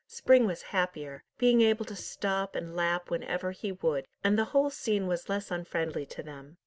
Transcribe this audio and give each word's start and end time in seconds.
Spring 0.07 0.47
was 0.47 0.63
happier, 0.73 1.23
being 1.37 1.61
able 1.61 1.85
to 1.85 1.95
stop 1.95 2.55
and 2.55 2.75
lap 2.75 3.11
whenever 3.11 3.51
he 3.51 3.71
would, 3.71 4.07
and 4.23 4.35
the 4.35 4.45
whole 4.45 4.71
scene 4.71 5.05
was 5.05 5.29
less 5.29 5.51
unfriendly 5.51 6.07
to 6.07 6.23
them. 6.23 6.57